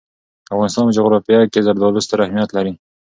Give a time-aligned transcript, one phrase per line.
[0.45, 2.73] د افغانستان په جغرافیه کې زردالو ستر اهمیت لري.